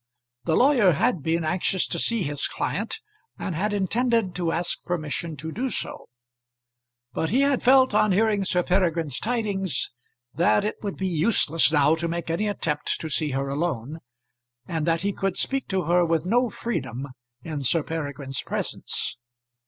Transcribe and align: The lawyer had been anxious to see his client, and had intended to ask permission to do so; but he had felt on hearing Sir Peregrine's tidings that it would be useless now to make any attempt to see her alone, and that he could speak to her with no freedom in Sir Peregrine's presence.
The 0.45 0.55
lawyer 0.55 0.93
had 0.93 1.21
been 1.21 1.43
anxious 1.43 1.85
to 1.85 1.99
see 1.99 2.23
his 2.23 2.47
client, 2.47 2.97
and 3.37 3.53
had 3.53 3.71
intended 3.71 4.33
to 4.33 4.51
ask 4.51 4.83
permission 4.83 5.37
to 5.37 5.51
do 5.51 5.69
so; 5.69 6.07
but 7.13 7.29
he 7.29 7.41
had 7.41 7.61
felt 7.61 7.93
on 7.93 8.11
hearing 8.11 8.43
Sir 8.43 8.63
Peregrine's 8.63 9.19
tidings 9.19 9.91
that 10.33 10.65
it 10.65 10.81
would 10.81 10.97
be 10.97 11.07
useless 11.07 11.71
now 11.71 11.93
to 11.93 12.07
make 12.07 12.31
any 12.31 12.47
attempt 12.47 12.99
to 12.99 13.09
see 13.09 13.29
her 13.33 13.47
alone, 13.47 13.99
and 14.65 14.87
that 14.87 15.01
he 15.01 15.13
could 15.13 15.37
speak 15.37 15.67
to 15.67 15.83
her 15.83 16.03
with 16.03 16.25
no 16.25 16.49
freedom 16.49 17.07
in 17.43 17.61
Sir 17.61 17.83
Peregrine's 17.83 18.41
presence. 18.41 19.17